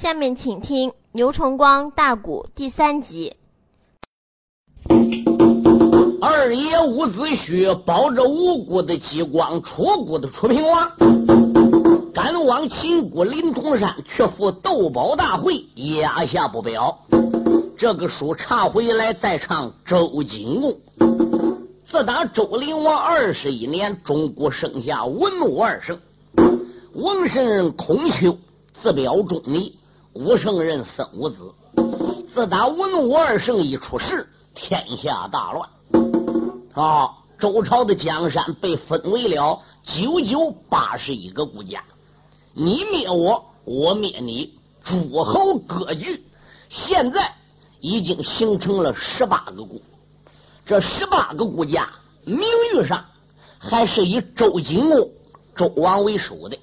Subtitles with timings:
[0.00, 3.34] 下面请听牛崇光大鼓第三集。
[6.22, 10.90] 二爷伍子胥保着五谷的激光，楚国的楚平王，
[12.14, 16.98] 赶往秦国临潼山去赴斗宝大会，压下不表。
[17.76, 20.74] 这个书查回来，再唱周景公。
[21.84, 26.00] 自打周灵王二十一年，中国生下文武二圣，
[26.94, 28.38] 王圣孔丘，
[28.82, 29.74] 自表忠义；
[30.14, 31.52] 武圣人孙武子。
[32.32, 35.68] 自打文武二圣一出世，天下大乱。
[36.74, 37.10] 啊！
[37.38, 41.82] 周朝的江山被分为了九九八十一个国家，
[42.52, 46.22] 你灭我，我灭你，诸侯割据。
[46.68, 47.32] 现在
[47.80, 49.80] 已经形成了十八个国，
[50.66, 51.88] 这十八个国家
[52.26, 53.06] 名誉上
[53.58, 55.08] 还是以周景公、
[55.56, 56.58] 周王为首的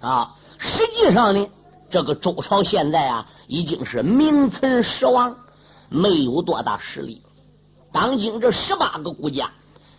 [0.00, 0.34] 啊。
[0.56, 1.46] 实际上呢，
[1.92, 5.36] 这个周朝现在啊，已经是名存实亡，
[5.90, 7.20] 没有多大实力。
[7.92, 9.52] 当今这十八个国家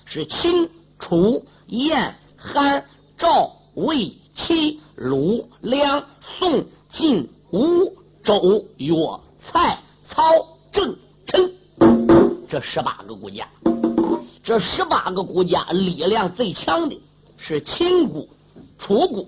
[0.04, 2.84] 是秦、楚、燕、韩、
[3.16, 6.04] 赵、魏、齐、鲁、梁、
[6.40, 8.96] 宋、晋、吴、周、越、
[9.38, 10.24] 蔡、曹、
[10.72, 11.54] 郑、陈
[12.50, 13.48] 这十八个国家。
[14.44, 17.00] 这十八个国家力量最强的
[17.38, 18.26] 是秦国、
[18.80, 19.26] 楚国，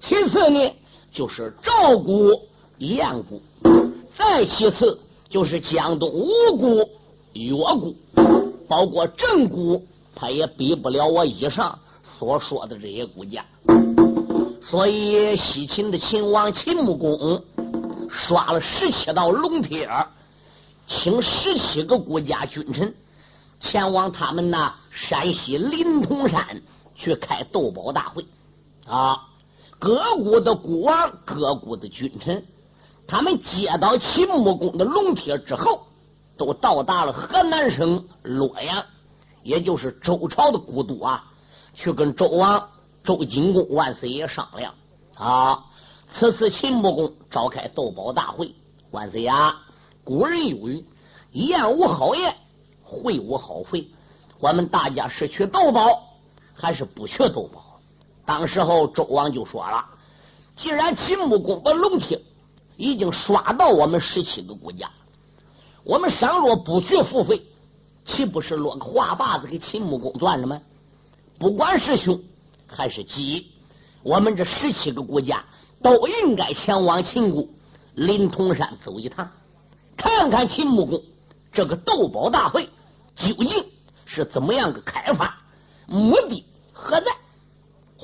[0.00, 0.72] 其次呢
[1.10, 2.40] 就是赵国、
[2.78, 3.40] 燕国，
[4.16, 6.88] 再其次就是江东吴国。
[7.34, 7.94] 越国，
[8.66, 9.80] 包括郑国，
[10.14, 13.44] 他也比不了我以上所说的这些国家。
[14.60, 17.40] 所以西秦的秦王秦穆公
[18.10, 19.88] 刷了十七道龙帖，
[20.88, 22.92] 请十七个国家君臣
[23.60, 26.60] 前往他们那山西临潼山
[26.96, 28.24] 去开斗宝大会。
[28.86, 29.20] 啊，
[29.78, 32.44] 各国的国王、各国的君臣，
[33.06, 35.84] 他们接到秦穆公的龙帖之后。
[36.36, 38.84] 都到达了河南省洛阳，
[39.42, 41.24] 也就是周朝的古都啊，
[41.74, 42.68] 去跟周王
[43.02, 44.72] 周景公万岁爷商量
[45.16, 45.64] 啊。
[46.08, 48.54] 此次秦穆公召开斗宝大会，
[48.92, 49.32] 万岁爷，
[50.04, 50.86] 古人有云
[51.34, 52.36] ：“宴无好宴，
[52.84, 53.88] 会无好会。”
[54.38, 56.04] 我们大家是去斗宝，
[56.54, 57.67] 还是不去斗宝？
[58.28, 59.82] 当时候周王就说了
[60.54, 62.20] ：“既然秦穆公把龙帖
[62.76, 64.90] 已经刷到我们十七个国家。”
[65.82, 67.42] 我们倘若不去付费，
[68.04, 70.60] 岂不是落个话把子给秦穆公断了吗？
[71.38, 72.20] 不管是兄
[72.66, 73.46] 还是吉，
[74.02, 75.42] 我们这十七个国家
[75.82, 77.46] 都应该前往秦国
[77.94, 79.30] 临潼山走一趟，
[79.96, 81.02] 看看秦穆公
[81.50, 82.68] 这个斗宝大会
[83.16, 83.64] 究竟
[84.04, 85.38] 是怎么样个开发，
[85.86, 87.06] 目的何在？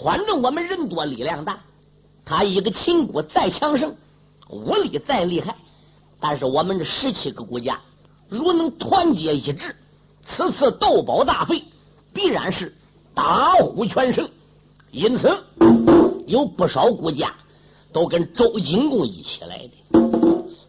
[0.05, 1.61] 反正我们人多力量大，
[2.27, 3.97] 他一个秦国再强盛，
[4.51, 5.57] 武力再厉害。
[6.21, 7.81] 但是我们这十七个国家，
[8.29, 9.75] 如能团结一致，
[10.23, 11.65] 此次斗宝大会
[12.13, 12.77] 必然是
[13.15, 14.29] 大获全胜。
[14.91, 15.35] 因此，
[16.27, 17.33] 有不少国家
[17.91, 19.73] 都跟周景公一起来的。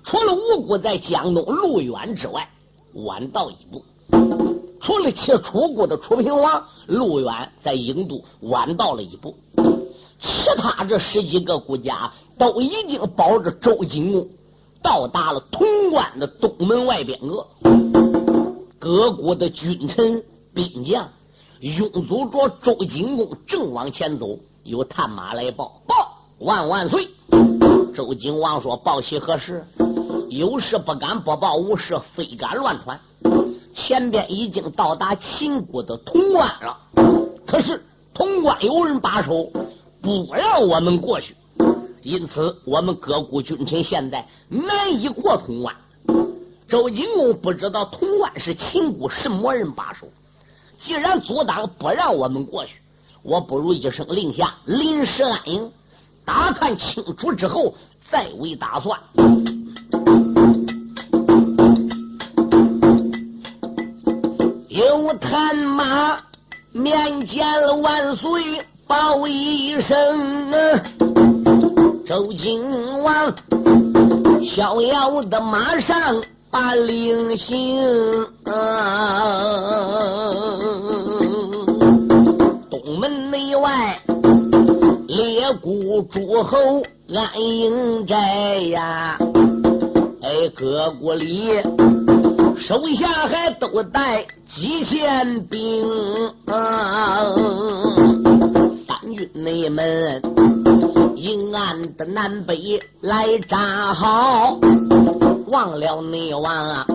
[0.06, 2.50] 除了吴国在江东路远之外，
[2.94, 3.84] 晚到一步；
[4.81, 9.35] 除了去楚国的楚平王路远在郢都晚到了一步，
[10.19, 14.27] 其他这十几个国家都已经保着周景公。
[14.81, 17.47] 到达了潼关的东门外边额，
[18.77, 20.21] 各国的君臣
[20.53, 21.09] 兵将
[21.59, 24.37] 拥簇着周景公正往前走。
[24.63, 27.07] 有探马来报：报万万岁！
[27.95, 29.65] 周景王说：报喜何事？
[30.29, 32.99] 有事不敢不报，无事非敢乱传。
[33.75, 36.77] 前边已经到达秦国的潼关了，
[37.45, 39.51] 可是潼关有人把守，
[40.01, 41.35] 不让我们过去。
[42.01, 45.75] 因此，我们各国君臣现在难以过潼关。
[46.67, 50.07] 周景公不知道潼关是秦国什么人把守。
[50.79, 52.75] 既然阻挡不让我们过去，
[53.23, 55.71] 我不如一声令下，临时安营，
[56.23, 57.73] 打探清楚之后
[58.09, 58.99] 再为打算。
[65.05, 66.17] 我探马
[66.73, 70.81] 面见了万岁，报一声啊。
[72.07, 73.31] 周景王
[74.43, 76.19] 逍遥的马上
[76.49, 77.78] 把令行，
[82.72, 84.02] 东门内外
[85.07, 86.81] 列谷诸侯
[87.13, 89.19] 安营寨呀，
[90.23, 91.61] 哎，各国里
[92.59, 95.85] 手下还都带几千兵，
[98.87, 100.22] 三军内门。
[101.16, 104.57] 阴暗的南北来扎好，
[105.47, 106.85] 忘了内王啊，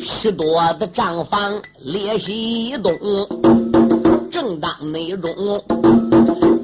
[0.00, 2.92] 许多的帐房列西东，
[4.32, 5.30] 正当内中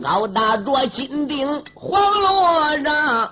[0.03, 3.31] 高大着金顶黄罗帐，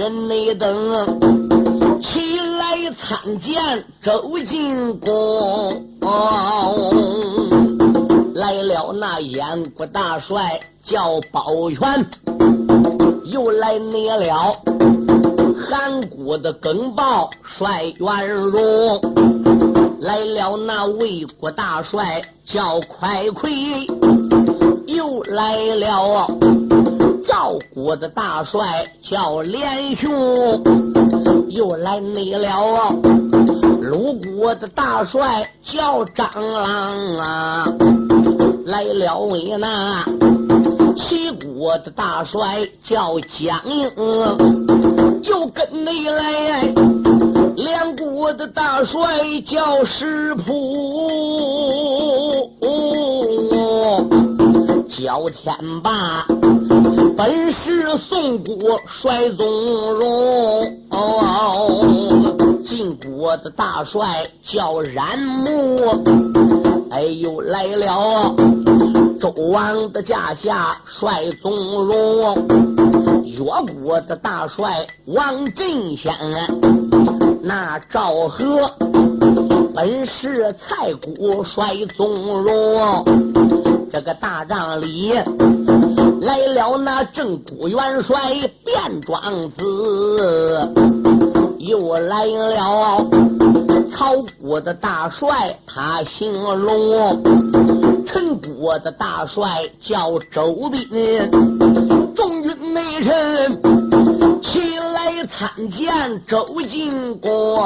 [0.00, 5.84] 人内等起来参见周进公。
[8.34, 12.06] 来了那燕国大帅叫包全，
[13.26, 14.56] 又来你了
[15.68, 18.98] 韩国的耿豹帅元荣，
[20.00, 23.52] 来了那魏国大帅叫快魁，
[24.86, 26.26] 又来了
[27.22, 30.62] 赵国的大帅叫连雄，
[31.48, 32.94] 又来你了
[33.82, 37.66] 鲁国的大帅叫张郎啊。
[38.66, 40.04] 来了为那
[40.96, 43.90] 齐国的大帅叫江英，
[45.22, 46.62] 又跟你来
[47.56, 51.10] 两国的大帅叫石普，
[54.88, 56.24] 叫天霸，
[57.16, 59.46] 本是宋国帅宗
[59.94, 60.78] 荣，
[62.64, 66.02] 晋国的大帅叫冉木。
[66.90, 68.34] 哎呦，来了！
[69.20, 72.46] 周王的驾下帅宗荣，
[73.24, 73.44] 越
[73.84, 76.14] 国的大帅王振先，
[77.42, 78.70] 那赵和
[79.74, 83.04] 本是蔡国帅宗荣。
[83.92, 85.12] 这个大帐里
[86.20, 88.16] 来了那正国元帅
[88.64, 89.62] 卞庄子，
[91.58, 93.06] 又来了。
[93.90, 97.22] 曹国的大帅他姓龙，
[98.04, 100.88] 陈国的大帅叫周斌，
[102.14, 103.60] 众军内臣
[104.42, 107.58] 起来参见周进公，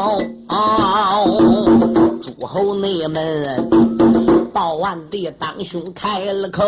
[2.22, 3.68] 诸侯内门
[4.52, 6.64] 报完的当兄开了口，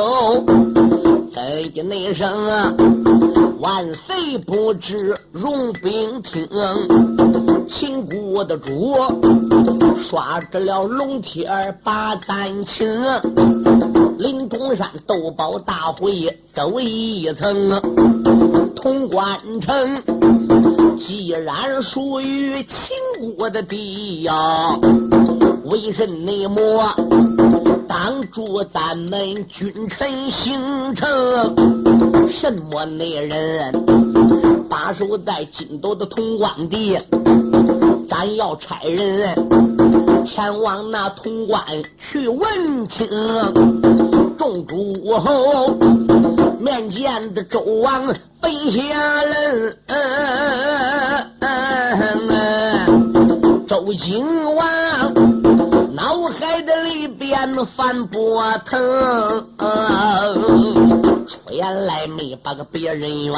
[1.36, 2.74] 哎呀内声啊。
[3.60, 6.46] 万岁不知容兵听，
[7.68, 8.94] 秦国的主
[9.98, 11.48] 刷着了龙贴
[11.82, 12.86] 把丹青，
[14.18, 17.70] 灵通山斗宝大会走一层，
[18.76, 20.02] 潼关城
[20.98, 24.78] 既然属于秦国的地呀，
[25.64, 26.08] 为甚
[26.48, 27.25] 么
[27.88, 31.08] 挡住咱们君臣行程？
[32.28, 33.72] 什么内人
[34.68, 36.98] 把守在金斗的潼关地？
[38.08, 41.62] 咱要差人前往那潼关
[41.98, 43.08] 去问清。
[44.38, 45.76] 众诸侯
[46.60, 49.76] 面见的周王本下人，
[53.66, 55.35] 周景王
[55.96, 58.78] 脑海的里边翻波腾。
[61.26, 63.34] 出言来没把个别人怨，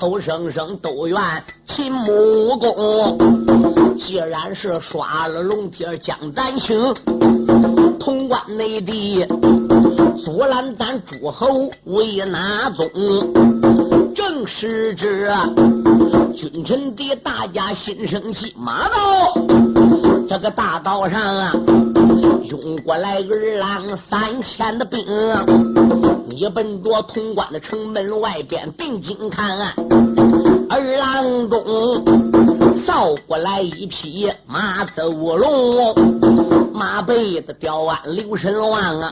[0.00, 1.20] 口声声都怨
[1.66, 3.18] 秦穆公。
[3.98, 6.74] 既然是刷了龙贴将咱请，
[8.00, 9.26] 潼关内地
[10.24, 12.88] 阻拦咱诸侯为哪宗？
[14.14, 15.28] 正是这
[16.34, 19.34] 君臣的大家心生气，马到
[20.30, 21.52] 这个大道上啊，
[22.44, 25.04] 涌过来二郎三千的兵。
[26.28, 29.58] 你奔着潼关的城门外边定睛看，
[30.68, 32.04] 二郎中
[32.86, 35.96] 扫过来一匹马走龙，
[36.72, 39.10] 马背的吊鞍刘神王啊，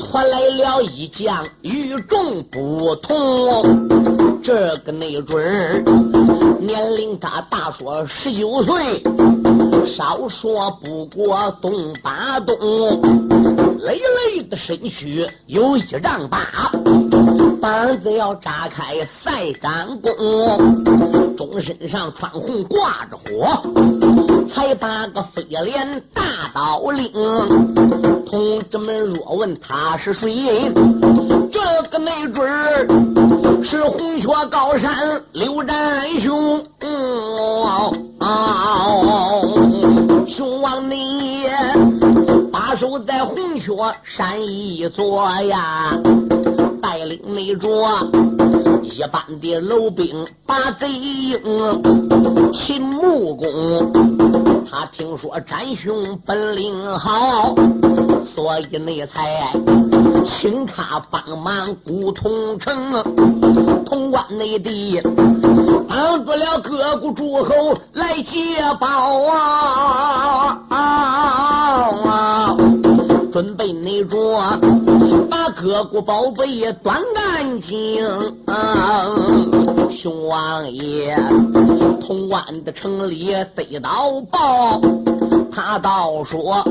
[0.00, 6.15] 拖来了一将与众不同，这个没准
[6.60, 9.02] 年龄他大说十九岁，
[9.86, 11.72] 少说不过东
[12.02, 12.56] 八东。
[13.82, 16.72] 累累的身躯有一丈八，
[17.60, 23.62] 膀子要扎开赛张弓，中身上穿红挂着火，
[24.52, 26.22] 才把个飞脸大
[26.52, 27.12] 刀领。
[28.26, 30.72] 同志们若问他是谁，
[31.52, 31.60] 这
[31.90, 32.88] 个没准儿
[33.62, 36.62] 是红雀高山刘占雄。
[40.26, 41.46] 雄王你。
[42.52, 43.72] 把守在红雀
[44.02, 45.98] 山一座呀，
[46.82, 47.68] 带领那着
[48.82, 51.38] 一般的楼兵把贼营。
[52.52, 53.92] 秦穆公
[54.70, 57.54] 他听说占雄本领好，
[58.34, 59.52] 所以那才
[60.26, 62.92] 请他帮忙古通城。
[63.86, 65.00] 潼关内地
[65.88, 69.22] 帮助了各国诸侯来接宝
[70.68, 72.56] 啊！
[73.32, 74.58] 准备那着，
[75.30, 78.04] 把各国宝贝端干净。
[79.90, 81.16] 熊王爷，
[82.00, 84.80] 潼关的城里得到报，
[85.56, 86.62] 他倒说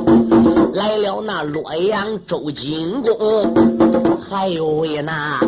[0.76, 3.52] 来了那洛阳周景公，
[4.30, 5.40] 还有位那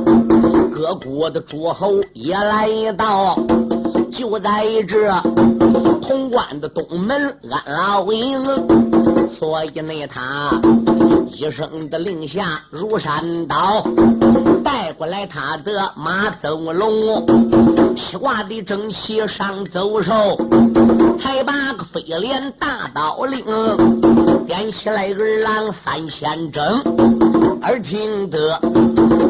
[0.74, 3.38] 各国的诸侯也来到，
[4.12, 5.08] 就在这
[6.02, 8.44] 潼关的东门安老营。
[9.40, 10.60] 所以呢，他
[11.30, 13.86] 一声的令下如山倒，
[14.64, 17.24] 带过来他的马走龙，
[17.96, 20.36] 披挂的整齐上走兽，
[21.20, 23.44] 才把个飞廉大刀令
[24.46, 26.64] 点起来二郎三千整，
[27.62, 28.60] 而听得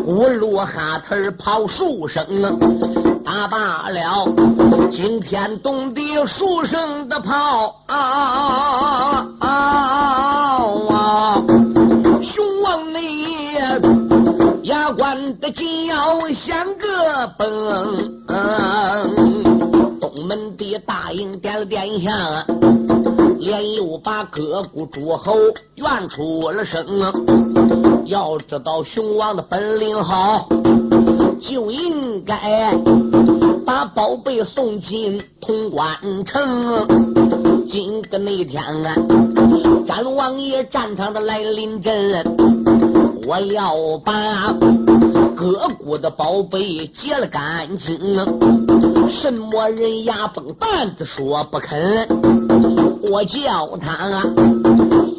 [0.05, 2.25] 五路哈特跑数声，
[3.23, 4.27] 打罢了
[4.91, 9.25] 惊天动地数声的炮啊！
[9.39, 10.59] 啊！
[12.21, 13.55] 雄王你
[14.63, 17.47] 牙关的紧要像个崩。
[20.79, 22.45] 大营点了点下，
[23.39, 25.35] 连又把各国诸侯
[25.75, 26.85] 怨出了声。
[28.05, 30.47] 要知道熊王的本领好，
[31.41, 32.73] 就应该
[33.65, 36.87] 把宝贝送进潼关城。
[37.67, 38.95] 今个那天啊，
[39.85, 42.23] 战王爷战场的来临阵，
[43.27, 44.53] 我要把
[45.35, 48.66] 各国的宝贝劫了干净。
[49.09, 52.07] 什么人牙崩蛋子说不肯，
[53.09, 54.21] 我叫他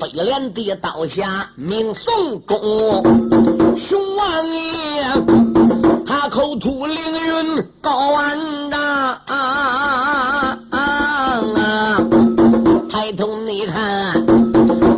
[0.01, 3.03] 飞廉的刀下命宋公，
[3.77, 5.05] 熊王爷
[6.07, 8.39] 他口吐凌云高万
[8.71, 8.81] 丈。
[9.27, 10.59] 啊
[12.91, 14.27] 抬头你看，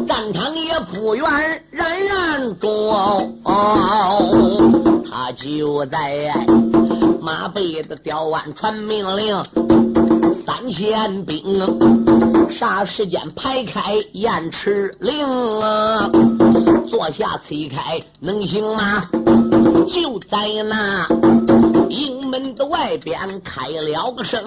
[0.06, 1.24] 战场也不远，
[1.70, 3.38] 冉冉中，
[5.10, 6.34] 他就在
[7.30, 9.40] 马背的吊腕传命令，
[10.44, 11.40] 三千兵，
[12.50, 15.24] 啥时间排开雁翅令？
[16.88, 19.04] 坐下催开能行吗？
[19.86, 21.06] 就在那
[21.88, 24.42] 营门的外边开了个声，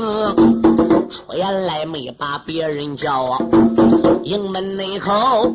[1.09, 3.37] 出言来没把别人叫，
[4.25, 5.49] 营门内口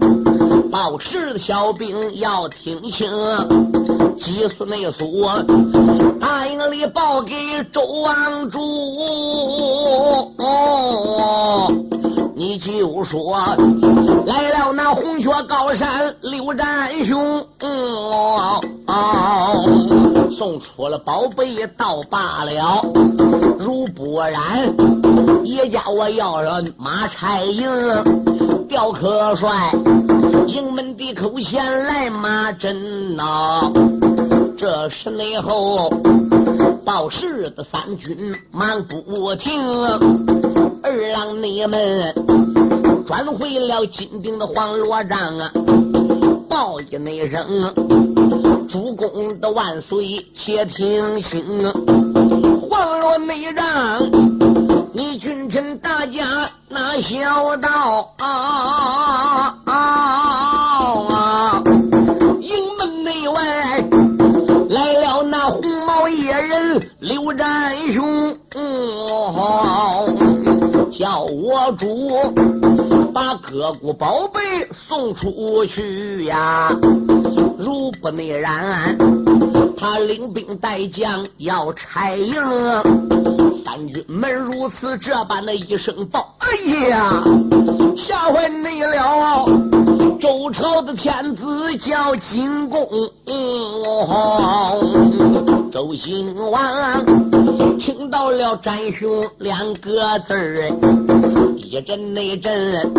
[0.72, 3.10] 报事的小兵要听清，
[4.20, 5.28] 急速内速，
[6.20, 7.34] 大营里报给
[7.72, 8.58] 周王主。
[12.34, 13.38] 你就说
[14.26, 17.44] 来了那红雀高山刘占雄，
[20.36, 22.84] 送出了宝贝也倒罢了，
[23.58, 24.72] 如不然，
[25.44, 27.68] 也叫我要人马差营
[28.68, 29.72] 吊客帅，
[30.46, 33.72] 营门的口前来马阵呐。
[34.68, 35.88] 这时内后
[36.84, 39.50] 报事的三军忙不停。
[40.82, 42.14] 二郎，你们
[43.06, 45.50] 转回了金顶的黄罗帐啊！
[46.50, 47.48] 报一那声，
[48.68, 51.72] 主公的万岁，且听清。
[52.68, 54.02] 黄罗内帐，
[54.92, 59.07] 你君臣大家那小道啊！
[73.68, 74.40] 各国宝贝
[74.72, 76.74] 送出去呀！
[77.58, 78.96] 如不内然，
[79.76, 82.32] 他领兵带将要拆营。
[83.62, 86.48] 三军们如此这般的一声报，哎
[86.88, 87.22] 呀，
[87.94, 89.44] 吓坏你了！
[90.18, 92.88] 周朝的天子叫金公，
[95.70, 97.04] 周兴王
[97.78, 100.70] 听到了“战兄”两个字儿，
[101.70, 102.90] 一阵那一阵，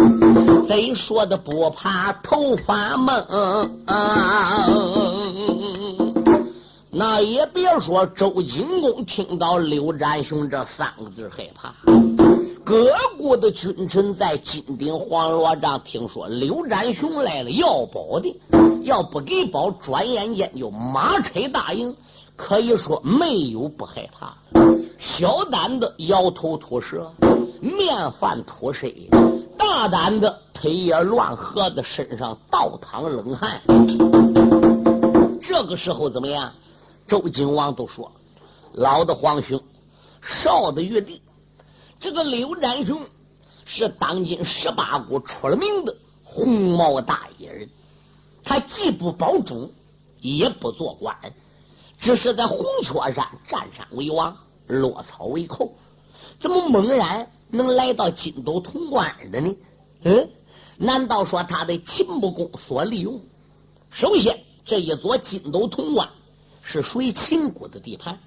[0.67, 3.25] 谁说的不怕头发蒙。
[6.91, 11.73] 那也别说周景公听到刘占雄这三个字害怕，
[12.63, 18.39] 各国的君臣在金顶黄罗帐，听说刘占雄来了要宝的，
[18.83, 21.95] 要不给宝，转眼间就马车大营，
[22.39, 24.33] 可以说没有不害怕。
[24.97, 27.11] 小胆的摇头吐舌，
[27.59, 29.09] 面泛吐水；
[29.57, 33.61] 大胆的腿也乱合的，身上倒淌冷汗。
[35.41, 36.53] 这个时候怎么样？
[37.09, 38.09] 周景王都说
[38.73, 39.61] ：“老的皇兄，
[40.21, 41.21] 少的玉帝。”
[41.99, 43.01] 这个刘占雄
[43.65, 45.93] 是当今十八国出了名的
[46.23, 47.69] 红毛大野人，
[48.45, 49.73] 他既不保主，
[50.21, 51.13] 也不做官，
[51.99, 54.35] 只是在红雀山占山为王，
[54.67, 55.73] 落草为寇。
[56.39, 59.55] 怎么猛然能来到金斗潼关的呢？
[60.03, 60.29] 嗯，
[60.77, 63.19] 难道说他的秦穆公所利用？
[63.91, 66.07] 首先，这一座金斗潼关
[66.61, 68.17] 是属于秦国的地盘。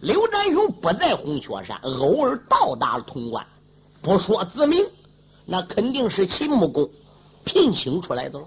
[0.00, 3.46] 刘占雄不在红雀山，偶尔到达了潼关，
[4.02, 4.86] 不说自明，
[5.46, 6.88] 那肯定是秦穆公
[7.44, 8.46] 聘请出来的了。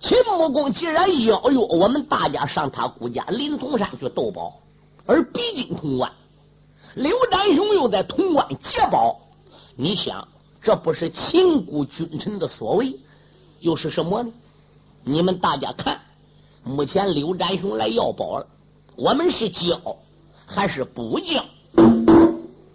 [0.00, 4.60] 秦穆公既然邀约我们大家上他姑家临潼山去斗宝，
[5.06, 6.12] 而逼近潼关，
[6.94, 9.20] 刘占雄又在潼关劫宝，
[9.76, 10.28] 你想，
[10.62, 12.98] 这不是秦国君臣的所为，
[13.60, 14.32] 又是什么呢？
[15.04, 16.00] 你们大家看，
[16.64, 18.46] 目前刘占雄来要宝了，
[18.96, 19.80] 我们是交。
[20.48, 21.44] 还是不交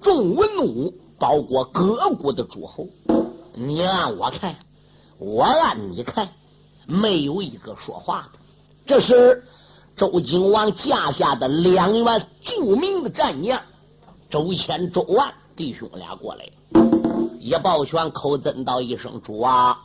[0.01, 2.86] 众文武，包括各国的诸侯，
[3.54, 4.58] 你按我看，
[5.18, 6.28] 我按你看，
[6.86, 8.40] 没有一个说话的。
[8.86, 9.44] 这是
[9.96, 13.62] 周景王驾下的两员著名的战将，
[14.30, 16.46] 周谦、周万弟兄俩过来，
[17.40, 19.80] 一抱拳，口尊道一声：“主啊！”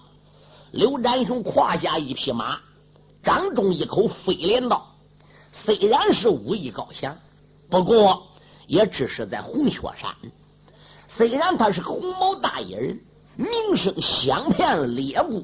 [0.72, 2.58] 刘占雄胯下一匹马，
[3.22, 4.86] 掌中一口飞镰刀，
[5.64, 7.16] 虽然是武艺高强。
[7.70, 8.22] 不过，
[8.66, 10.14] 也只是在红雀山。
[11.08, 13.00] 虽然他是个红毛大野人，
[13.36, 15.42] 名声响遍列国，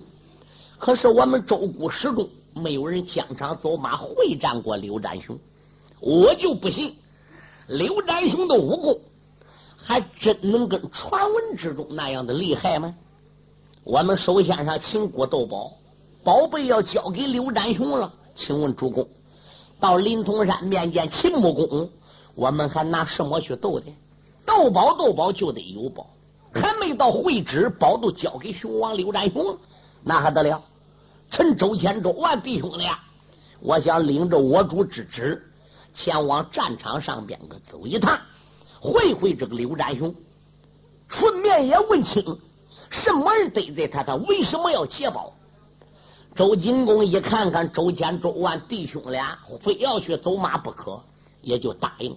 [0.82, 5.38] 可是我们周国始终没有人疆场走马会战过刘占雄。
[6.00, 6.96] 我就不信
[7.68, 8.98] 刘占雄的武功
[9.76, 12.92] 还真能跟传闻之中那样的厉害吗？
[13.84, 15.70] 我们首先上秦国斗宝，
[16.24, 18.12] 宝贝要交给刘占雄了。
[18.34, 19.06] 请问主公，
[19.78, 21.88] 到临潼山面见秦穆公。
[22.34, 23.86] 我们还拿什么去斗的？
[24.44, 26.08] 斗宝斗宝就得有宝，
[26.52, 29.56] 还没到会址，宝都交给熊王刘占雄了，
[30.02, 30.60] 那还得了？
[31.32, 32.96] 趁周千、周万弟兄俩，
[33.60, 35.42] 我想领着我主之旨，
[35.92, 38.20] 前往战场上边个走一趟，
[38.78, 40.14] 会会这个刘占雄，
[41.08, 42.38] 顺便也问清
[42.90, 45.32] 什么人得罪他，他为什么要劫宝？
[46.36, 51.02] 周金公一看看周千、周万弟兄俩，非要去走马不可。
[51.44, 52.16] 也就答应，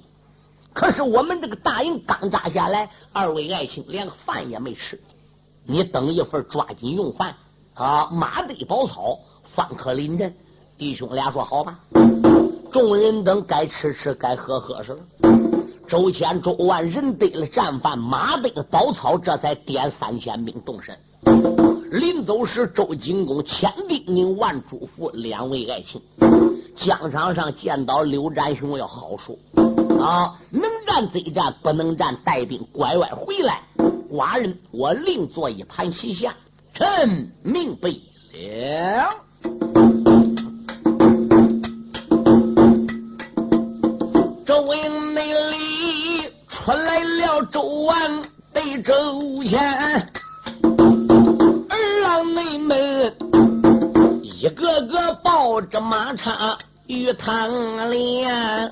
[0.71, 5.01] 可是我们这个大营刚扎下来，二位爱卿连饭也没吃，
[5.65, 7.35] 你等一份抓紧用饭
[7.75, 8.07] 啊！
[8.09, 9.19] 马堆宝草，
[9.53, 10.33] 方可临阵。
[10.77, 11.77] 弟兄俩说好吧，
[12.71, 14.99] 众人等该吃吃，该喝喝是了。
[15.87, 20.97] 周千、周万人得了战饭，马堆宝草，这才点三千兵动身。
[21.91, 26.01] 临走时，周景公千叮咛万嘱咐两位爱卿。
[26.77, 29.37] 疆场上见到刘占雄要好说
[30.01, 33.61] 啊，能战则战，不能战带兵拐弯回来。
[34.09, 36.35] 寡人我另做一盘棋下，
[36.77, 37.95] 臣明白了。
[44.45, 49.57] 周营内里出来了周王对周贤，
[51.69, 53.13] 二郎内门。
[54.21, 56.57] 一个个抱着马叉
[56.87, 58.69] 与唐莲，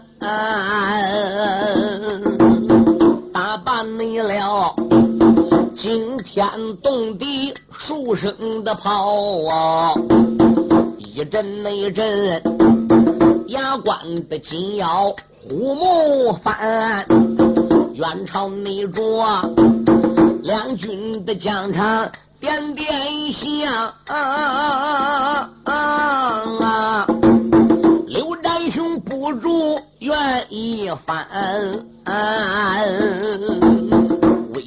[3.33, 4.75] 打扮你了
[5.75, 6.49] 惊天
[6.83, 9.11] 动地数声的炮
[9.49, 9.93] 啊，
[10.97, 12.41] 一阵那阵
[13.47, 13.97] 牙关
[14.29, 17.05] 的紧咬虎目翻，
[17.93, 19.01] 远朝内着
[20.43, 22.11] 两军的疆场。
[22.39, 25.49] 点点响啊，
[28.07, 31.25] 刘占雄不住愿意翻。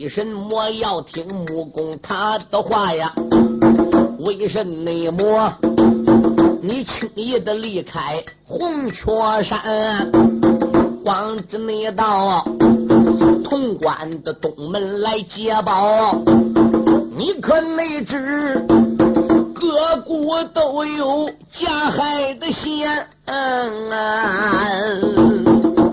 [0.06, 3.12] 为什么要听木工他的话呀？
[4.20, 5.52] 为什么
[6.62, 10.08] 你轻易的离开红雀山，
[11.02, 12.44] 光着那道
[13.50, 16.14] 潼关的东门来接宝？
[17.18, 18.64] 你可没知，
[19.54, 23.08] 各国都有加害的险。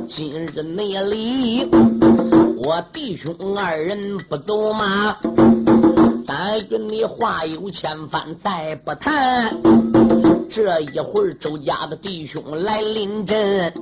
[0.08, 1.68] 今日那里，
[2.66, 5.18] 我弟兄二人不走马，
[6.26, 9.54] 但愿你话有千番再不谈。
[10.50, 13.74] 这一会儿周家的弟兄来临阵，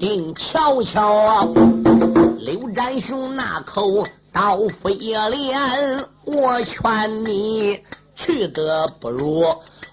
[0.00, 1.44] 定瞧瞧
[2.40, 7.78] 刘占雄那口刀飞脸，我劝你
[8.16, 9.44] 去得不如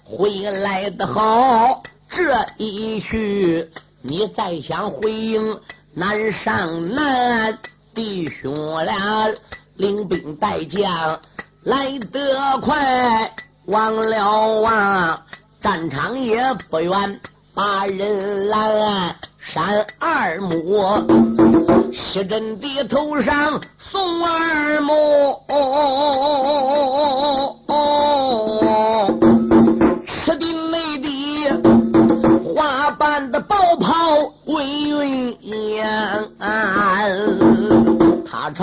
[0.02, 1.80] 回来的好。
[2.10, 3.68] 这一去，
[4.02, 5.60] 你再想回营
[5.94, 7.56] 难上难。
[7.94, 9.32] 弟兄俩
[9.76, 11.20] 领兵带将
[11.62, 13.30] 来得快，
[13.66, 15.22] 忘了望
[15.62, 17.20] 战场也不远，
[17.54, 19.16] 把人拦。
[19.46, 24.43] 山二木，西镇的头上送啊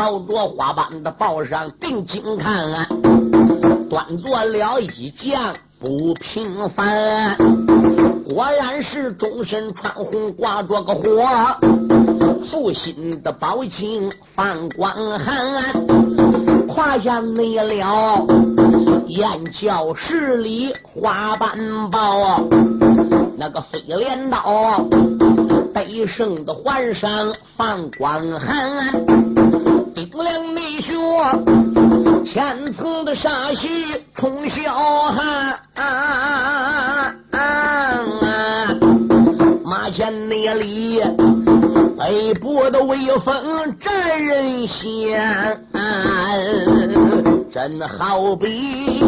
[0.02, 2.88] 朝着花瓣的报上定睛看，
[3.88, 7.38] 端坐了一将不平凡。
[8.28, 11.04] 果然是终身穿红挂着个火，
[12.50, 15.72] 负心的宝镜放光寒，
[16.68, 18.26] 胯下没了
[19.06, 21.56] 燕教十里花瓣
[21.92, 22.44] 包，
[23.38, 24.84] 那个飞镰刀
[25.72, 29.31] 背胜的环上放光寒，
[30.12, 30.92] 顶梁内血
[32.26, 34.70] 千层的杀气冲霄
[35.10, 35.58] 汉。
[39.64, 41.00] 马前内里，
[41.98, 45.18] 北部的威风震人心，
[47.50, 49.02] 真好比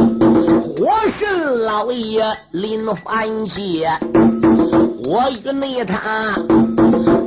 [0.77, 3.89] 火神老爷临凡界。
[5.05, 6.37] 我与你他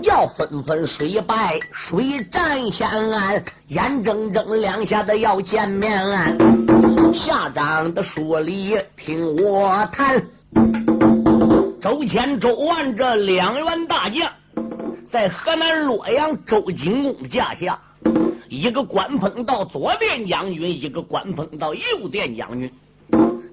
[0.06, 6.00] 要分分水败水战先安，眼睁睁两下子要见面。
[7.12, 10.22] 下章的书里听我谈。
[11.82, 14.30] 周谦、周万这两员大将，
[15.10, 17.76] 在河南洛阳周景公驾下，
[18.48, 22.72] 一个官封到左殿将军，一个官封到右殿将军。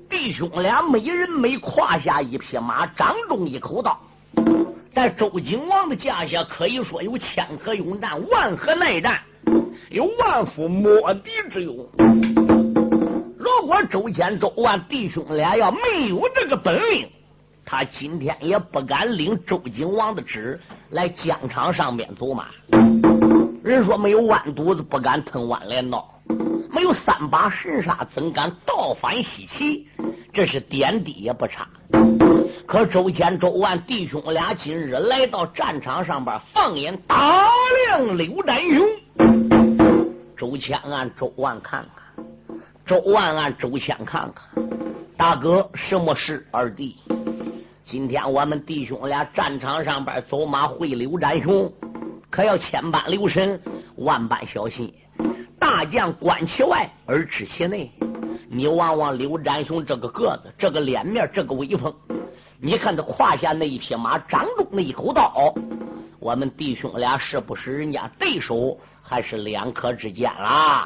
[0.07, 3.99] 弟兄俩每人每胯下一匹马，掌中一口刀，
[4.93, 9.19] 在周景王的驾下，可以说有千河勇战，万河耐战，
[9.89, 11.75] 有万夫莫敌之勇。
[13.35, 17.09] 如果周谦、周万弟兄俩要没有这个本领，
[17.65, 20.59] 他今天也不敢领周景王的旨
[20.91, 22.49] 来疆场上边走马。
[23.63, 26.07] 人说没有弯犊子不敢吞弯镰刀，
[26.71, 29.85] 没有三把神杀怎敢倒反西岐？
[30.31, 31.67] 这是点滴也不差。
[32.65, 37.47] 可周谦、周万弟兄俩今日来到战场上边，放眼打
[37.87, 38.87] 量刘占雄。
[40.35, 42.25] 周谦按周万看看，
[42.85, 44.63] 周万按周谦看看，
[45.15, 46.45] 大哥，什么事？
[46.51, 46.97] 二弟。
[47.83, 51.71] 今天我们弟兄俩战场上边走马会刘占雄，
[52.29, 53.61] 可要千般留神，
[53.97, 54.91] 万般小心。
[55.63, 57.89] 大将观其外而知其内。
[58.49, 61.95] 你望望刘占雄这个个子，这个脸面，这个威风。
[62.59, 65.53] 你看他胯下那一匹马，掌中那一口刀，
[66.19, 70.85] 我们弟兄俩是不是人家对手，还是两可之间啦？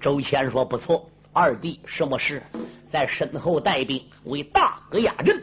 [0.00, 2.42] 周谦说不错，二弟什么事？
[2.88, 5.38] 在身后带兵为大哥压阵，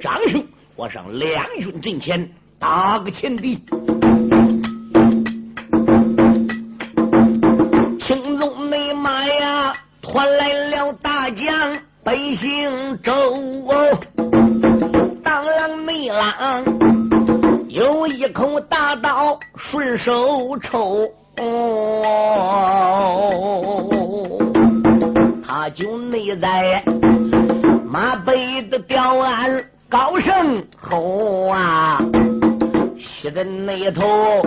[0.00, 0.44] 张兄，
[0.74, 3.62] 我上两军阵前打个前敌。
[12.36, 13.12] 姓周，
[15.22, 16.64] 当啷内啷，
[17.68, 21.08] 有一口大刀顺手抽。
[21.36, 22.30] 哦
[25.46, 26.82] 他就内在
[27.84, 31.98] 马背的吊鞍高声吼啊，
[32.96, 34.42] 西人那头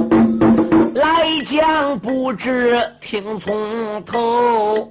[0.95, 4.89] 来将不知听从头，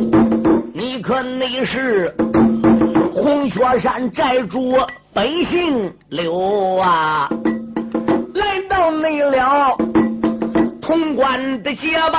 [0.00, 0.03] 你
[1.14, 2.12] 可那是
[3.14, 4.74] 红雀山寨主
[5.12, 7.30] 百姓留啊，
[8.34, 9.76] 来到内了。
[10.82, 12.18] 潼关的捷报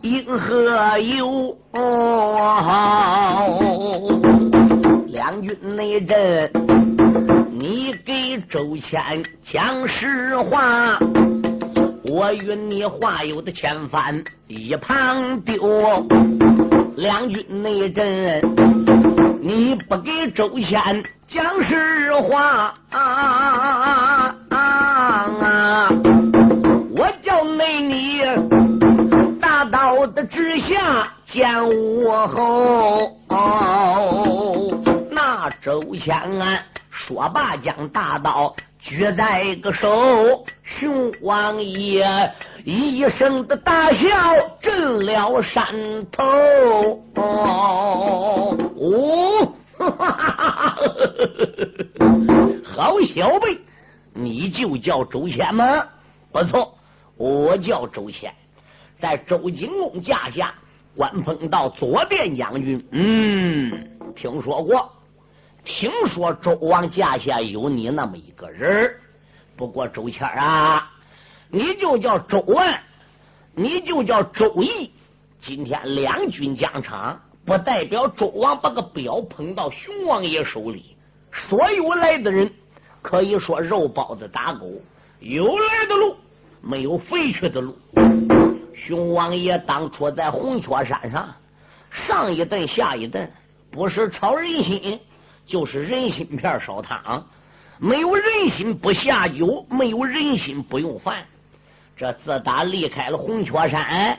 [0.00, 1.56] 因何有？
[5.06, 6.50] 两军内阵，
[7.52, 10.98] 你给周谦讲实话，
[12.02, 15.62] 我与你话有的千帆一旁丢。
[16.96, 18.40] 两军内阵，
[19.40, 24.58] 你不给周先讲实话啊,啊,啊,
[25.40, 25.88] 啊！
[26.96, 28.20] 我叫内你
[29.40, 31.48] 大刀的之下见
[32.04, 34.78] 我后，哦、
[35.10, 36.58] 那周先、啊。
[37.12, 42.32] 说罢，将大刀举在个手，熊王爷
[42.64, 44.08] 一声的大笑，
[44.60, 45.66] 震了山
[46.10, 46.24] 头。
[47.16, 48.56] 哦，
[52.64, 53.58] 好小辈，
[54.14, 55.86] 你就叫周谦吗？
[56.32, 56.74] 不错，
[57.18, 58.32] 我叫周谦，
[58.98, 60.54] 在周景公驾下
[60.96, 62.82] 官封到左殿将军。
[62.92, 63.70] 嗯，
[64.16, 64.90] 听说过，
[65.64, 68.94] 听说周王驾下有你那么一个人
[69.56, 70.90] 不过周谦啊，
[71.48, 72.74] 你就叫周文，
[73.54, 74.90] 你就叫周毅。
[75.40, 80.96] 今天两军疆场，不代表周王把个表捧到熊王爷手里。
[81.32, 82.50] 所有来的人，
[83.00, 84.66] 可以说肉包子打狗，
[85.20, 86.16] 有来的路。
[86.60, 87.76] 没有回去的路。
[88.74, 91.34] 熊王爷当初在红雀山上，
[91.90, 93.30] 上一顿下一顿，
[93.70, 95.00] 不是炒人心，
[95.52, 97.22] 就是人心片烧汤。
[97.78, 101.26] 没有人心不下酒，没有人心不用饭。
[101.94, 104.18] 这自打离开了红雀山，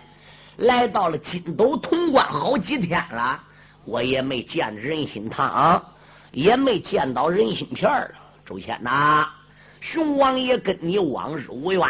[0.57, 3.41] 来到了金斗潼关好几天了，
[3.83, 5.83] 我也没见人心汤，
[6.31, 8.13] 也没见到人心片儿。
[8.45, 9.27] 周谦呐，
[9.81, 11.81] 熊王爷跟你往日无冤。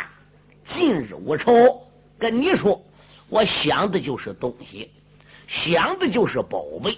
[0.66, 1.82] 近日无仇，
[2.18, 2.82] 跟你说，
[3.28, 4.90] 我想的就是东西，
[5.50, 6.98] 想的就是宝贝。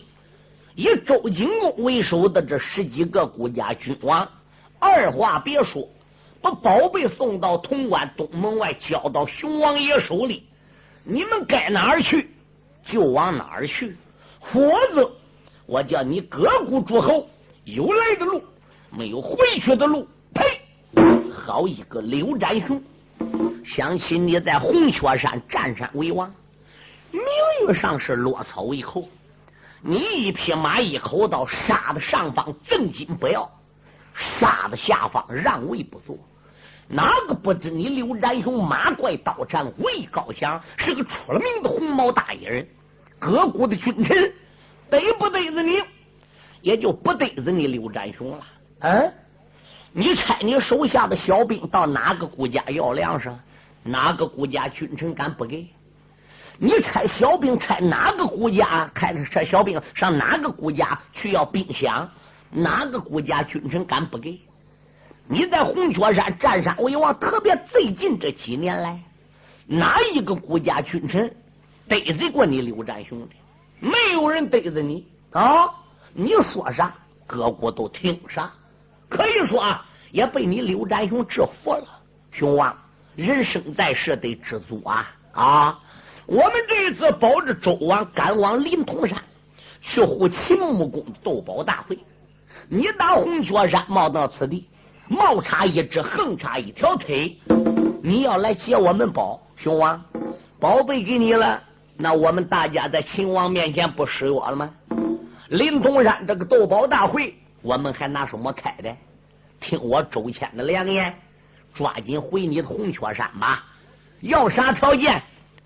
[0.75, 4.27] 以周景公为首的这十几个国家君王，
[4.77, 5.87] 二话别说，
[6.41, 10.43] 把宝贝送到潼关东门外，交到熊王爷手里。
[11.05, 12.29] 你们该哪儿去，
[12.83, 13.95] 就往哪儿去，
[14.41, 14.59] 否
[14.93, 15.09] 则
[15.65, 17.25] 我叫你各国诸侯
[17.63, 18.43] 有来的路，
[18.91, 20.05] 没有回去的路。
[20.33, 20.43] 呸！
[21.31, 22.83] 好一个刘占雄！
[23.63, 26.29] 想起你在红雀山占山为王，
[27.11, 27.21] 名
[27.65, 29.07] 誉上是落草为寇，
[29.87, 33.47] 你一匹马一口刀杀的上方赠金不要，
[34.15, 36.17] 杀的下方让位不做，
[36.87, 42.67] 哪个不知你刘占雄马怪刀战魏高强，是个出了名的红毛大野人？
[43.19, 44.33] 各国的君臣
[44.89, 45.83] 逮不逮着你，
[46.61, 48.43] 也就不逮着你刘占雄了。
[48.79, 49.13] 嗯，
[49.91, 53.31] 你猜你手下的小兵到哪个国家要粮食？
[53.83, 55.67] 哪个国家君臣敢不给？
[56.57, 58.89] 你差小兵差哪个国家？
[58.93, 62.07] 开差小兵上哪个国家去要兵饷？
[62.51, 64.39] 哪个国家君臣敢不给？
[65.27, 68.99] 你在红雀山占山为王，特别最近这几年来，
[69.65, 71.35] 哪一个国家君臣
[71.87, 73.35] 逮着过你刘占雄的？
[73.79, 75.69] 没有人逮着你啊！
[76.13, 76.93] 你说啥，
[77.27, 78.49] 各国都听啥。
[79.09, 81.87] 可以说啊，也被你刘占雄制服了，
[82.31, 82.73] 雄王。
[83.15, 85.79] 人生在世得知足啊啊！
[86.27, 89.21] 我们这一次保着周王赶往临潼山
[89.81, 91.97] 去护秦穆公斗宝大会，
[92.67, 94.67] 你打红雀山冒到此地，
[95.07, 97.37] 冒插一只，横插一条腿，
[98.01, 100.03] 你要来接我们宝，熊王，
[100.59, 101.61] 宝贝给你了，
[101.97, 104.71] 那我们大家在秦王面前不失约了吗？
[105.49, 108.95] 临潼山这个斗宝大会，我们还拿什么开的？
[109.59, 111.13] 听我周谦的良言。
[111.73, 113.65] 抓紧回你的红雀山吧！
[114.21, 115.21] 要啥条件，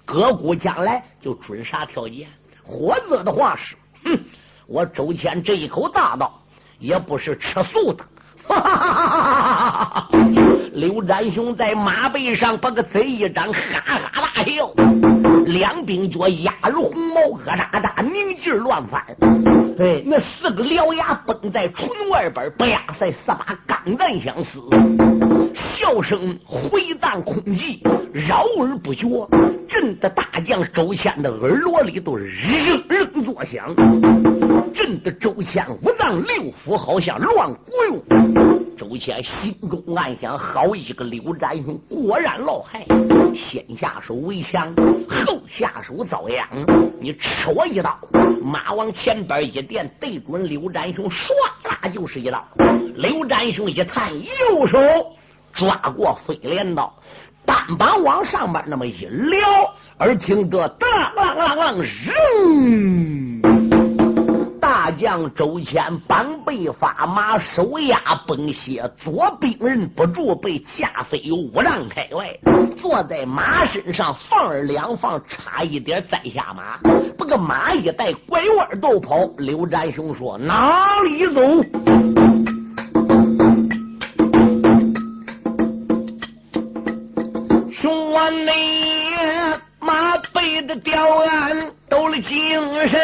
[0.10, 2.28] 何故将来就准啥条件。
[2.64, 4.20] 活着的话是，哼，
[4.66, 6.34] 我周谦这一口大刀
[6.80, 8.04] 也不是吃素的。
[10.74, 14.00] 刘占雄在马背上把个嘴一张，哈哈
[14.36, 14.72] 大笑。
[15.46, 19.06] 两鬓角压如红毛，疙瘩瘩，明镜乱翻。
[19.78, 24.60] 对，那四个獠牙崩在唇外边，不呀塞，四把钢弹相似。
[25.54, 27.82] 笑声回荡空气，
[28.14, 29.08] 绕而不绝，
[29.68, 32.22] 震得大将周谦的耳朵里都嗡
[32.90, 33.74] 嗡作响，
[34.74, 38.70] 震得周谦五脏六腑好像乱鼓用。
[38.78, 42.86] 周谦心中暗想：好一个刘占雄，果然老害！
[43.36, 44.74] 先下手为强，
[45.10, 46.48] 后下手遭殃。
[47.00, 48.00] 你吃我一刀，
[48.42, 52.44] 马往前边一点，对准刘占雄，唰啦就是一刀。
[52.96, 54.80] 刘占雄一探右手。
[55.54, 56.94] 抓过飞镰刀，
[57.46, 63.42] 单把往上边那么一撩，而听得当啷啷啷扔，
[64.60, 72.38] 大将周谦绑背发马，手压崩血，左兵人不住，被架飞五丈开外，
[72.78, 76.80] 坐在马身上，放儿两放，差一点栽下马，
[77.18, 79.18] 把个马一带，拐弯都跑。
[79.38, 81.42] 刘占雄说：“哪里走？”
[90.70, 93.00] 内马背的吊鞍，兜里精神。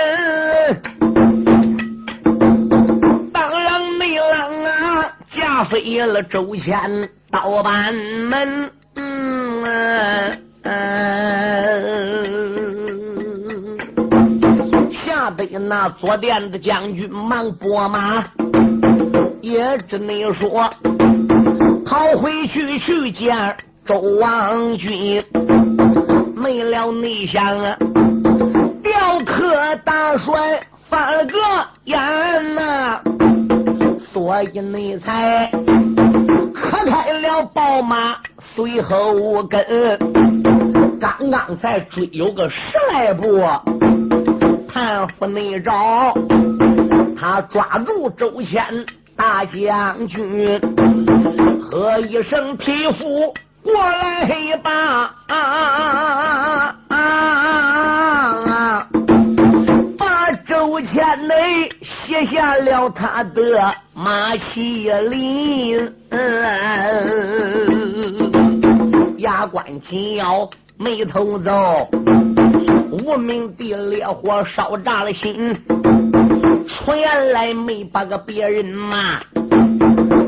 [3.33, 8.69] 当让内郎啊，驾飞了周前到班门。
[8.97, 9.65] 嗯
[14.93, 18.23] 吓得那坐殿的将军忙拨马，
[19.41, 20.69] 也只能说
[21.85, 25.23] 逃回去去见周王军。
[26.45, 27.75] 没了内想啊，
[28.83, 31.39] 雕刻大帅翻了个
[31.85, 31.97] 眼
[32.53, 33.01] 呐，
[34.13, 35.49] 所以你才
[36.53, 38.17] 磕开了宝马。
[38.55, 39.65] 随后跟，
[40.99, 43.41] 刚刚才追有个十来步，
[44.71, 46.13] 谭夫内招，
[47.19, 48.63] 他抓住周谦
[49.15, 50.61] 大将军，
[51.59, 53.33] 喝一声匹夫
[53.65, 55.15] 过来吧，
[59.97, 65.91] 把周谦内卸下了他的马麒麟。
[69.17, 70.47] 牙关紧咬，
[70.77, 71.89] 眉头皱，
[72.91, 75.55] 无名的烈火烧炸了心。
[76.67, 79.19] 传来没把个别人骂，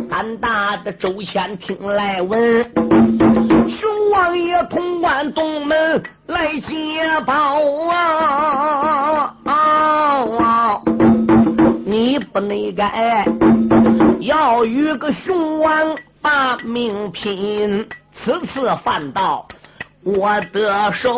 [0.09, 2.65] 胆大的周谦听来闻，
[3.69, 7.61] 熊王爷潼关东门来接报
[9.45, 10.81] 啊！
[11.85, 13.25] 你不能该
[14.21, 17.87] 要与个熊王把命拼。
[18.15, 19.45] 此次犯到
[20.03, 21.15] 我的手，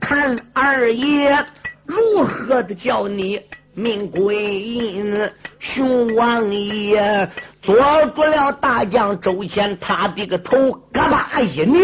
[0.00, 1.38] 看二爷
[1.84, 3.40] 如何的叫你
[3.74, 5.30] 命归阴。
[5.60, 7.30] 熊王爷
[7.66, 11.82] 捉住了大将周谦，他的个头嘎巴一拧，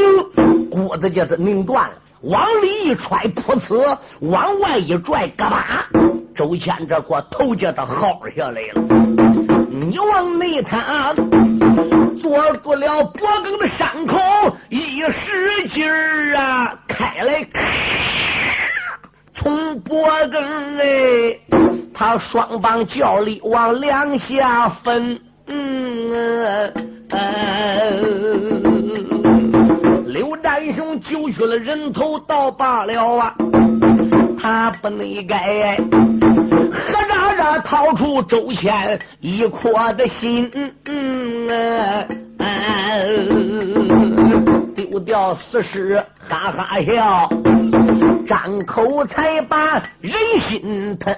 [0.70, 5.84] 骨子就子拧断了，往里一揣，噗呲，往外一拽，嘎巴，
[6.36, 8.82] 周谦这个头就他薅下来了。
[9.72, 11.12] 你往内他。
[12.22, 14.16] 做住了脖梗的伤口，
[14.68, 17.44] 一使劲儿啊，开来，
[19.34, 21.36] 从脖梗哎，
[21.92, 26.72] 他双棒较力往两下分，嗯，
[30.06, 33.34] 刘占雄揪去了人头倒罢了啊，
[34.40, 35.76] 他不内该。
[36.74, 40.50] 何渣渣掏出周谦一颗的心，
[40.86, 41.48] 嗯
[44.74, 47.28] 丢掉死尸，哈哈笑，
[48.26, 50.14] 张口才把人
[50.48, 51.14] 心疼。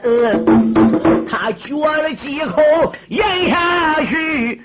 [1.27, 2.63] 他嚼了几口
[3.09, 4.61] 咽下去，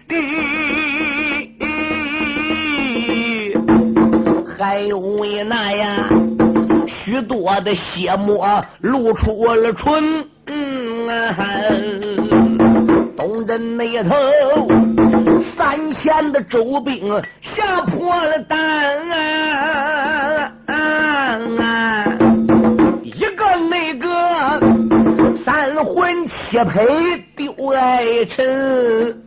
[4.57, 6.09] 还有为那呀
[6.87, 10.25] 许多的血沫露出了唇。
[13.17, 14.15] 东镇那头，
[15.55, 18.57] 三千的周兵吓破了胆
[19.11, 20.08] 啊！
[25.51, 26.85] 三魂七魄
[27.35, 29.17] 丢爱臣。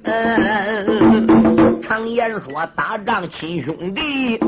[1.82, 4.38] 常言说，打仗亲兄弟，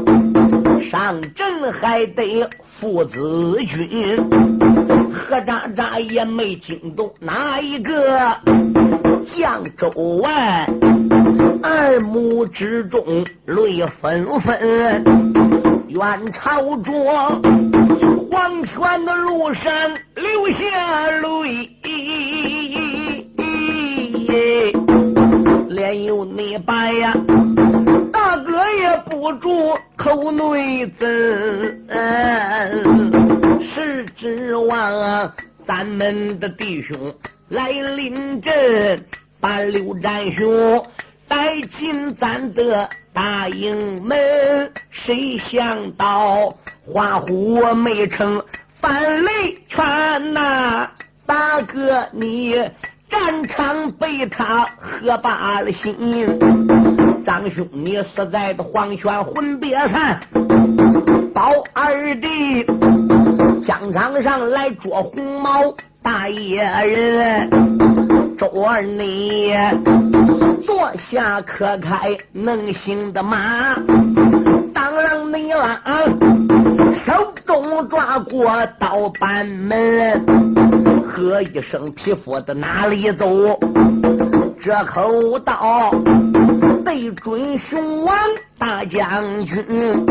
[0.89, 4.17] 上阵还得父子军。
[5.13, 8.21] 何渣渣也没惊动哪一个
[9.27, 9.91] 将州
[10.23, 10.69] 外，
[11.65, 13.03] 耳目之中
[13.47, 15.05] 泪纷纷。
[15.89, 17.41] 愿朝着
[18.35, 19.73] 黄泉的路上
[20.17, 21.71] 流下泪，
[25.69, 27.15] 连有你白呀，
[28.13, 31.07] 大哥也不住口内憎。
[33.63, 35.33] 是指望
[35.65, 37.15] 咱们的弟兄
[37.51, 39.01] 来临阵，
[39.41, 40.85] 把刘占雄
[41.29, 44.17] 带进咱的大营门。
[44.91, 48.43] 谁想到花虎没成
[48.81, 50.89] 反雷拳呐？
[51.27, 52.55] 大哥你
[53.09, 56.39] 战场被他喝罢了心，
[57.25, 60.21] 张兄你死在的黄泉魂别散，
[61.35, 62.67] 包二弟。
[63.67, 67.49] 疆场上来捉红毛大野人，
[68.37, 69.55] 周二你
[70.67, 73.75] 坐下可开能行的马，
[74.75, 75.81] 当让你了
[76.95, 80.25] 手中抓过刀板门，
[81.07, 83.27] 喝一声匹夫的哪里走？
[84.63, 85.91] 这口刀
[86.85, 88.17] 对准雄王
[88.59, 90.07] 大将军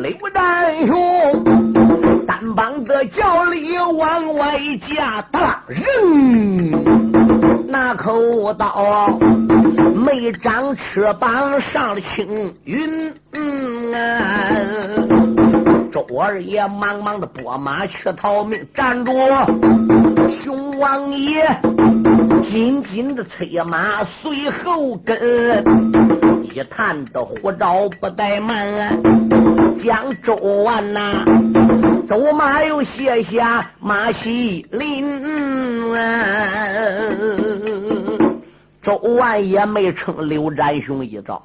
[0.00, 1.44] 刘占雄。
[2.56, 4.58] 梆的叫里往外
[4.88, 5.76] 架，当人
[7.68, 9.18] 那口刀
[9.94, 13.92] 没长翅膀上了青云嗯。
[15.92, 19.12] 周二爷忙忙的拨马去逃命，站住！
[20.28, 21.42] 熊王爷
[22.44, 25.16] 紧紧的催马随后跟，
[26.44, 29.00] 一探的虎爪不怠慢，
[29.74, 31.24] 将周万呐
[32.08, 35.06] 走马又卸下马西林，
[38.86, 41.42] 周万也没称刘占雄一招。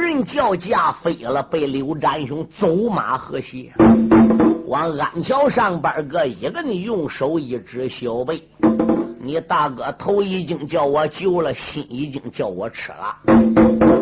[0.00, 3.70] 人叫架飞了，被刘占雄走马河西，
[4.66, 8.42] 往安桥上边个一个你用手一指小贝，
[9.20, 13.14] 你大哥头已经叫我救了，心已经叫我吃了，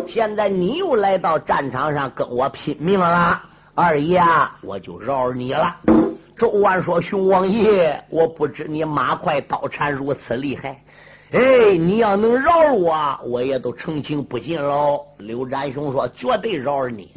[0.06, 3.42] 现在你又来到战场上跟我拼命了，
[3.74, 4.22] 二爷
[4.62, 5.74] 我就饶你了。
[6.38, 10.80] 周万说：“熊王爷，我不知你马快刀缠如此厉害。”
[11.33, 15.01] 哎，你要能饶了我，我也都成情不尽喽。
[15.18, 17.09] 刘占雄说：“绝对饶了你。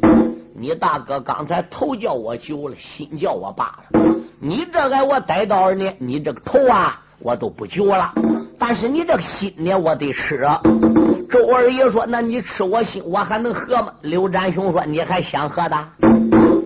[0.54, 4.00] 你大哥刚才头叫我救了，心叫我罢了。
[4.40, 5.92] 你这给我带刀呢？
[5.98, 8.12] 你这个头啊，我都不救了。
[8.56, 10.46] 但是你这个心呢，我得吃。”
[11.28, 15.88] 周二爷说：“那你吃我心，我还能喝吗？”刘占雄说：“你还想喝的？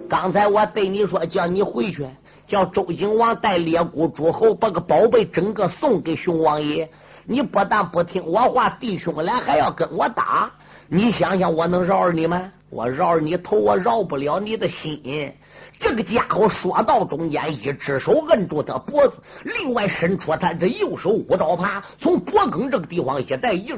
[0.07, 2.07] 刚才我对你说，叫你回去，
[2.46, 6.86] 叫周景王带列谷诸侯把个宝贝整个送给熊王爷。”
[7.30, 10.50] 你不但不听我话，弟兄俩还要跟我打，
[10.88, 12.50] 你想想我能饶你吗？
[12.70, 15.30] 我饶你头，我饶不了你的心。
[15.78, 23.74] 这个家伙说到中间，一只手摁住他脖子，另外伸出他这右手五刀耙，从脖梗这个地方一带一，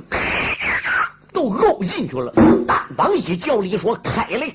[1.33, 2.33] 都凹进去了。
[2.69, 4.55] 单膀一叫里说开嘞。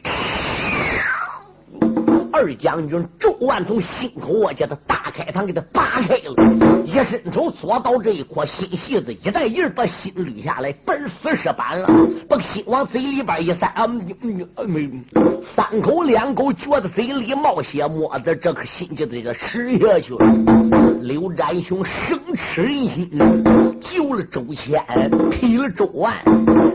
[2.35, 11.87] 二将军周万从心口窝将他大开膛给他扒开了，一伸手捉到这一颗心细子，一带劲把心捋下来，奔死尸板了，
[12.27, 14.91] 把心往嘴里边一塞，啊，没
[15.55, 20.94] 三口两口觉得嘴里冒血沫子，这颗心就这吃下去了。
[21.05, 23.07] 刘占雄生吃人心，
[23.79, 24.83] 救了周谦，
[25.29, 26.15] 劈了周万，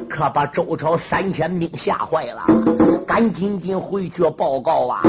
[0.08, 2.44] 可把周朝三千兵吓坏了，
[3.04, 5.02] 赶紧紧回去报告啊！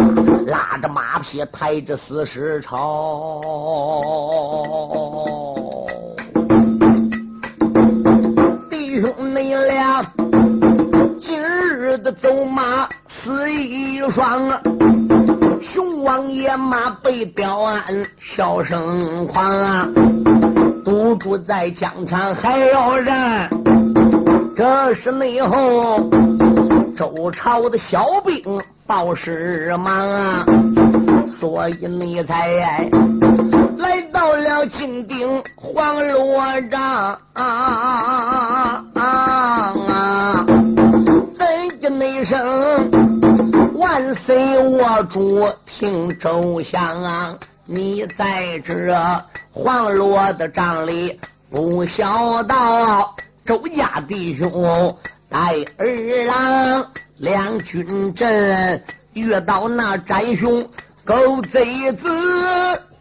[0.48, 3.40] 拉着马匹，抬着死尸朝。
[8.72, 10.04] 弟兄你俩
[11.20, 14.60] 今日的走马死一双啊，
[15.74, 17.82] 熊王爷马被彪鞍，
[18.20, 19.88] 笑声狂啊！
[20.84, 23.50] 赌注在疆场还要战，
[24.54, 26.10] 这是内后
[26.98, 28.62] 周朝的小兵。
[28.86, 30.46] 报事忙啊，
[31.40, 32.90] 所以你才
[33.78, 38.84] 来到了金顶黄罗帐啊！
[38.96, 39.61] 啊
[44.22, 47.36] 万岁我主听周详啊！
[47.66, 48.96] 你在这
[49.52, 51.20] 黄罗的帐里
[51.50, 52.54] 不晓得，
[53.46, 54.96] 周家弟兄
[55.28, 56.88] 带儿郎。
[57.18, 60.68] 两军阵遇到那战雄
[61.04, 62.08] 狗贼子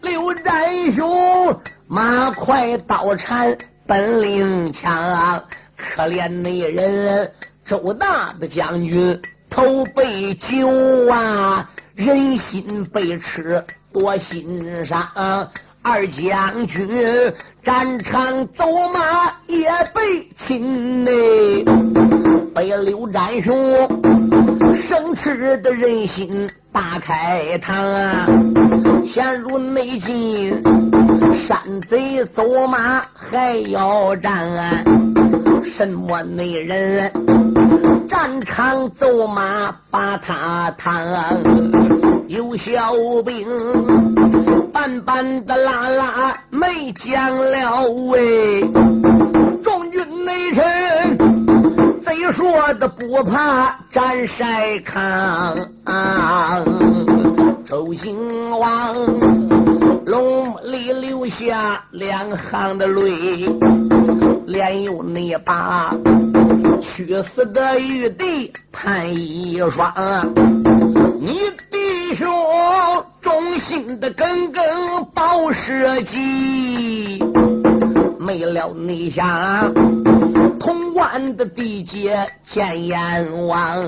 [0.01, 3.57] 刘占雄，马快刀缠
[3.87, 5.43] 本领强，
[5.77, 7.31] 可怜那人
[7.67, 15.49] 周大的将军头被揪啊，人心被吃多心伤。
[15.83, 17.33] 二将军
[17.63, 21.65] 战场走马也被擒嘞。
[22.55, 23.89] 被刘占雄
[24.77, 30.63] 生吃的人心大开膛，陷入内境，
[31.35, 34.85] 山贼走马还要战，
[35.65, 37.11] 什么内人
[38.09, 41.01] 战场走马把他烫，
[42.27, 42.93] 有小
[43.25, 43.47] 兵
[44.73, 48.61] 半半的拉拉没讲了喂，
[49.63, 51.19] 众军内臣。
[52.03, 56.65] 谁说的不怕战筛糠？
[57.67, 58.95] 周兴王
[60.07, 63.49] 龙里流下两行的泪，
[64.47, 65.95] 连有那把
[66.81, 69.93] 屈死的玉帝叹一双。
[71.21, 71.39] 你
[71.71, 72.27] 弟兄
[73.21, 74.63] 忠心的耿耿
[75.15, 77.19] 报社稷，
[78.19, 79.73] 没了你想。
[80.59, 83.83] 潼关的地界见阎王，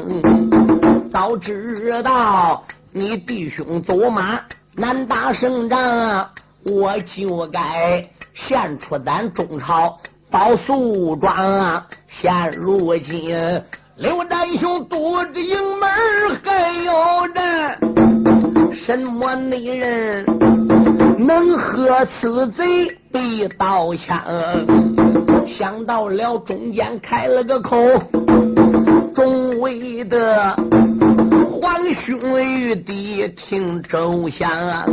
[1.12, 2.62] 早知道
[2.92, 4.40] 你弟兄走马
[4.74, 6.28] 难打胜仗，
[6.64, 9.98] 我就该献出咱中朝
[10.32, 11.86] 包素庄啊！
[12.08, 13.36] 现如今
[13.98, 15.90] 刘占雄堵着营门
[16.42, 20.24] 还有人，什么内人
[21.18, 22.64] 能和此贼
[23.12, 24.18] 比刀枪？
[25.46, 27.76] 想到了中间开了个口，
[29.14, 30.56] 众位的
[31.60, 34.86] 皇兄玉帝听周详啊！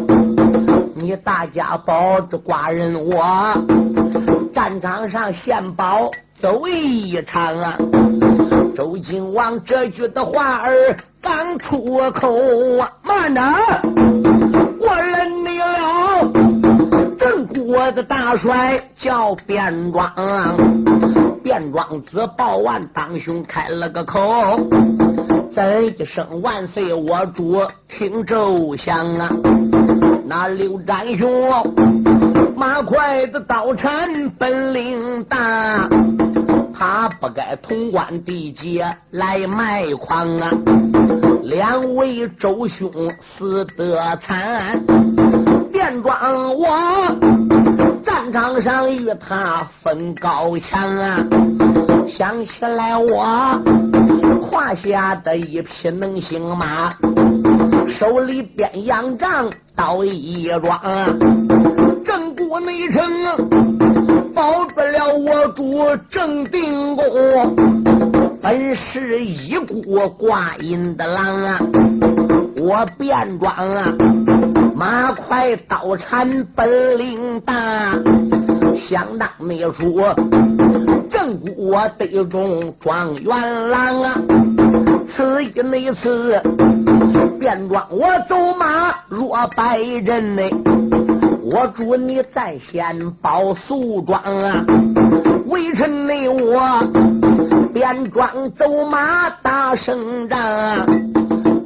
[0.96, 3.54] 你大家保着寡人我，
[4.60, 7.78] 战场上献宝走一场啊！
[8.76, 13.42] 周金王这句的话儿刚出口啊，慢着，
[14.82, 16.30] 我认你了。
[17.18, 20.14] 郑国的大帅叫卞庄，
[21.42, 24.60] 卞庄子报完当兄开了个口，
[25.56, 29.30] 怎一声万岁，我主听周详啊！
[30.26, 31.50] 那刘占雄
[32.60, 35.88] 马快的刀铲本领大，
[36.78, 40.52] 他不该潼关地界来卖矿啊！
[41.44, 42.92] 两位周兄
[43.22, 44.78] 死得惨，
[45.72, 46.68] 便装我
[48.04, 51.26] 战场上与他分高强啊！
[52.10, 53.58] 想起来我
[54.52, 56.92] 胯下的一匹能行马。
[57.88, 60.80] 手里边仰仗刀一桩，
[62.04, 63.02] 正骨内城
[64.34, 67.04] 保住了我主郑定公，
[68.42, 71.60] 本是一国挂印的狼啊！
[72.58, 73.94] 我便装啊，
[74.76, 77.98] 马快刀铲本领大，
[78.76, 80.16] 想当你说
[81.10, 84.22] 正骨我得中状元郎啊！
[85.08, 86.42] 此一那次。
[87.40, 90.42] 便装我走马若百人呢，
[91.52, 94.64] 我祝你在先保素庄啊！
[95.48, 96.80] 微臣内我
[97.74, 100.86] 便装走马打胜仗啊，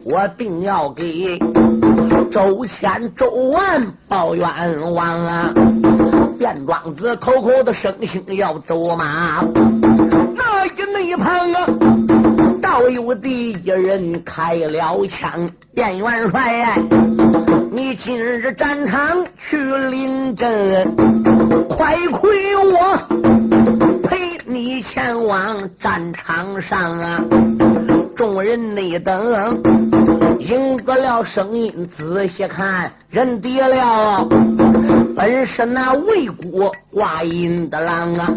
[0.06, 1.38] 我定要给
[2.32, 4.48] 周谦、周万报冤
[4.94, 5.54] 枉啊！
[6.40, 9.44] 便庄子口口的声声要走马，
[10.34, 11.68] 那一内旁啊！
[12.62, 16.80] 倒有第一人开了枪，卞元帅，
[17.76, 19.18] 你今日战场
[19.50, 20.96] 去临阵，
[21.68, 22.96] 快亏我
[24.04, 27.20] 陪你前往战场上啊！
[28.16, 29.60] 众人内等，
[30.38, 34.24] 赢得了声音，仔细看，认得了，
[35.16, 38.30] 本是那魏国挂印的狼啊！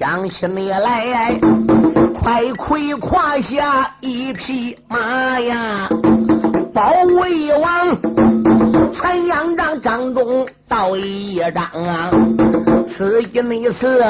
[0.00, 1.38] 想起你来。
[2.18, 5.88] 快快胯下一匹马呀，
[6.74, 6.90] 保
[7.20, 7.96] 卫王
[8.92, 12.10] 传阳让张中道一让啊，
[12.96, 14.02] 此一那次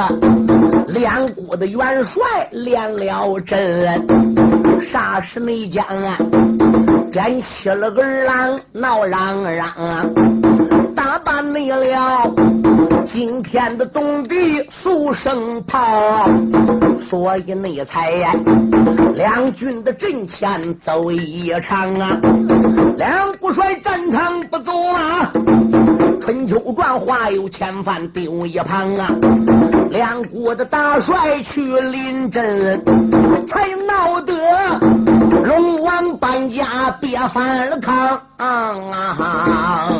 [0.88, 4.06] 两国的元帅连了阵，
[4.80, 6.16] 霎时内将啊，
[7.12, 10.06] 点起了个狼闹嚷嚷啊，
[11.28, 12.32] 打扮你了。
[13.04, 16.26] 今天的东地速声炮，
[17.10, 18.10] 所以那才
[19.14, 22.18] 两军的阵前走一场啊。
[22.96, 25.30] 两不帅战场不走啊，
[26.22, 29.10] 春秋传话有千番丢一旁啊。
[29.90, 32.82] 两国的大帅去临阵，
[33.48, 34.32] 才闹得
[35.44, 39.98] 龙王搬家别翻了炕啊。